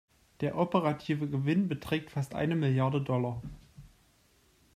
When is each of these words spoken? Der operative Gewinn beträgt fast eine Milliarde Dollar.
Der 0.39 0.57
operative 0.57 1.29
Gewinn 1.29 1.67
beträgt 1.67 2.09
fast 2.09 2.33
eine 2.33 2.55
Milliarde 2.55 3.01
Dollar. 3.01 3.39